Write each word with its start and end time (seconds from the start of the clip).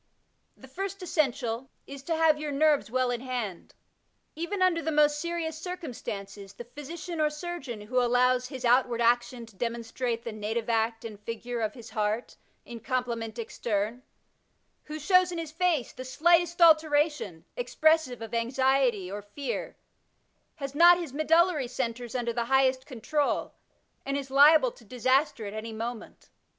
The 0.57 0.67
first 0.67 1.03
essential 1.03 1.69
is 1.85 2.01
to 2.05 2.15
have 2.15 2.39
your 2.39 2.51
nerves 2.51 2.89
well 2.89 3.11
in 3.11 3.21
hand. 3.21 3.75
Even 4.35 4.59
under 4.59 4.81
the 4.81 4.91
most 4.91 5.19
serious 5.19 5.59
circumstances, 5.59 6.53
the 6.53 6.63
physician 6.63 7.21
or 7.21 7.29
surgeon 7.29 7.81
who 7.81 8.01
allows 8.01 8.49
''his 8.49 8.65
outward 8.65 8.99
action 8.99 9.45
to 9.45 9.55
demon 9.55 9.83
strate 9.83 10.23
the 10.23 10.31
native 10.31 10.69
act 10.71 11.05
and 11.05 11.19
figure 11.19 11.61
of 11.61 11.75
his 11.75 11.91
heart 11.91 12.35
in 12.65 12.79
complement 12.79 13.37
extern," 13.37 14.01
who 14.85 14.97
shows 14.97 15.31
in 15.31 15.37
his 15.37 15.51
face 15.51 15.91
the 15.93 16.03
slightest 16.03 16.59
alteration, 16.63 17.45
expressive 17.55 18.23
of 18.23 18.33
anxiety 18.33 19.11
or 19.11 19.21
fear, 19.21 19.75
has 20.55 20.73
not 20.73 20.97
his 20.97 21.13
medullary 21.13 21.67
centres 21.67 22.15
under 22.15 22.33
the 22.33 22.45
highest 22.45 22.87
control, 22.87 23.53
and 24.03 24.17
is 24.17 24.31
liable 24.31 24.71
to 24.71 24.83
disaster 24.83 25.45
at 25.45 25.53
any 25.53 25.71
moment. 25.71 26.29